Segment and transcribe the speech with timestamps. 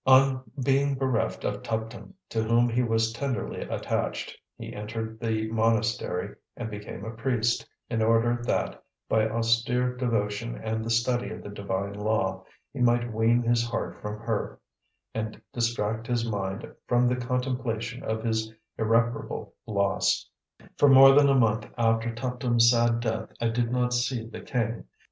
[0.07, 6.35] On being bereft of Tuptim, to whom he was tenderly attached, he entered the monastery,
[6.57, 11.51] and became a priest, in order that, by austere devotion and the study of the
[11.51, 12.43] Divine Law,
[12.73, 14.59] he might wean his heart from her
[15.13, 20.27] and distract his mind from the contemplation of his irreparable loss.
[20.79, 24.85] For more than a month after Tuptim's sad death I did not see the king.